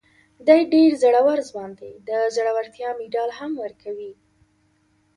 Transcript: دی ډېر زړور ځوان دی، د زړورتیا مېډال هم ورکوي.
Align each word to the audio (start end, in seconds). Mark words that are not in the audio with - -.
دی 0.47 0.61
ډېر 0.73 0.91
زړور 1.03 1.39
ځوان 1.49 1.71
دی، 1.79 1.91
د 2.07 2.09
زړورتیا 2.35 2.89
مېډال 2.97 3.29
هم 3.39 3.51
ورکوي. 3.63 4.13